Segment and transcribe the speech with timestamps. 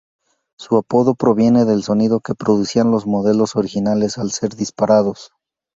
[0.57, 5.29] Su apodo proviene del sonido que producían los modelos originales al ser disparados.